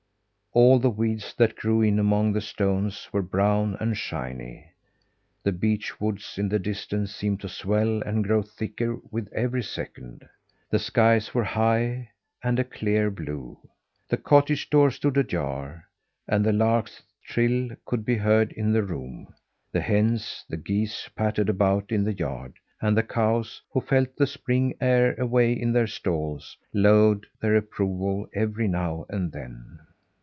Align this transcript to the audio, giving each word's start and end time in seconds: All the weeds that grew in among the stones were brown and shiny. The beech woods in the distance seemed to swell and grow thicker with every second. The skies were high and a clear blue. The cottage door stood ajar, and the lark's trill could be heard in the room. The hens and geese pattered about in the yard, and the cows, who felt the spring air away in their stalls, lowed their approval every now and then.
All 0.53 0.79
the 0.79 0.89
weeds 0.89 1.33
that 1.37 1.55
grew 1.55 1.81
in 1.81 1.97
among 1.97 2.33
the 2.33 2.41
stones 2.41 3.07
were 3.13 3.21
brown 3.21 3.77
and 3.79 3.95
shiny. 3.95 4.65
The 5.43 5.53
beech 5.53 6.01
woods 6.01 6.37
in 6.37 6.49
the 6.49 6.59
distance 6.59 7.15
seemed 7.15 7.39
to 7.39 7.47
swell 7.47 8.01
and 8.01 8.21
grow 8.25 8.41
thicker 8.41 8.97
with 9.11 9.31
every 9.31 9.63
second. 9.63 10.27
The 10.69 10.77
skies 10.77 11.33
were 11.33 11.45
high 11.45 12.09
and 12.43 12.59
a 12.59 12.65
clear 12.65 13.09
blue. 13.09 13.59
The 14.09 14.17
cottage 14.17 14.69
door 14.69 14.91
stood 14.91 15.15
ajar, 15.15 15.85
and 16.27 16.43
the 16.45 16.51
lark's 16.51 17.01
trill 17.23 17.69
could 17.85 18.03
be 18.03 18.17
heard 18.17 18.51
in 18.51 18.73
the 18.73 18.83
room. 18.83 19.33
The 19.71 19.79
hens 19.79 20.43
and 20.49 20.65
geese 20.65 21.07
pattered 21.15 21.47
about 21.47 21.93
in 21.93 22.03
the 22.03 22.11
yard, 22.13 22.55
and 22.81 22.97
the 22.97 23.03
cows, 23.03 23.61
who 23.71 23.79
felt 23.79 24.17
the 24.17 24.27
spring 24.27 24.75
air 24.81 25.13
away 25.17 25.53
in 25.53 25.71
their 25.71 25.87
stalls, 25.87 26.57
lowed 26.73 27.25
their 27.41 27.55
approval 27.55 28.27
every 28.35 28.67
now 28.67 29.05
and 29.07 29.31
then. 29.31 29.79